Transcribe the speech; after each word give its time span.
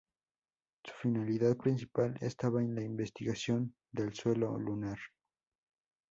Su 0.83 0.93
finalidad 0.99 1.55
principal 1.57 2.17
estaba 2.21 2.63
en 2.63 2.73
la 2.73 2.81
investigación 2.81 3.75
del 3.91 4.15
suelo 4.15 4.57
lunar. 4.57 4.97